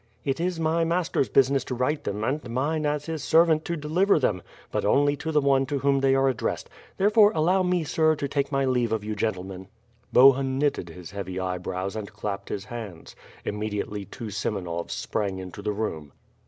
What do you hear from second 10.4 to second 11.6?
knitted his heavy